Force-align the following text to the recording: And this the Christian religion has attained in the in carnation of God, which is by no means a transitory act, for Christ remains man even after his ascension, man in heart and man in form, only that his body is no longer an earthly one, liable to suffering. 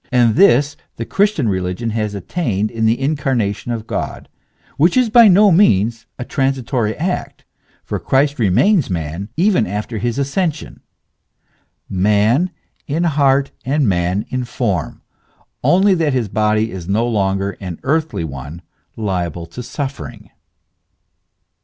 And 0.11 0.33
this 0.33 0.75
the 0.95 1.05
Christian 1.05 1.47
religion 1.47 1.91
has 1.91 2.15
attained 2.15 2.71
in 2.71 2.87
the 2.87 2.99
in 2.99 3.15
carnation 3.15 3.71
of 3.71 3.85
God, 3.85 4.29
which 4.77 4.97
is 4.97 5.11
by 5.11 5.27
no 5.27 5.51
means 5.51 6.07
a 6.17 6.25
transitory 6.25 6.95
act, 6.97 7.45
for 7.83 7.99
Christ 7.99 8.39
remains 8.39 8.89
man 8.89 9.29
even 9.37 9.67
after 9.67 9.99
his 9.99 10.17
ascension, 10.17 10.79
man 11.87 12.49
in 12.87 13.03
heart 13.03 13.51
and 13.63 13.87
man 13.87 14.25
in 14.29 14.43
form, 14.43 15.03
only 15.63 15.93
that 15.93 16.13
his 16.13 16.29
body 16.29 16.71
is 16.71 16.89
no 16.89 17.05
longer 17.07 17.51
an 17.59 17.79
earthly 17.83 18.23
one, 18.23 18.63
liable 18.95 19.45
to 19.45 19.61
suffering. 19.61 20.31